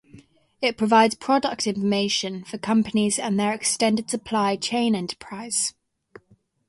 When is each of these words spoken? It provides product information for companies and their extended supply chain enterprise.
It 0.63 0.77
provides 0.79 1.13
product 1.13 1.67
information 1.67 2.43
for 2.43 2.57
companies 2.57 3.19
and 3.19 3.39
their 3.39 3.53
extended 3.53 4.09
supply 4.09 4.55
chain 4.55 4.95
enterprise. 4.95 5.75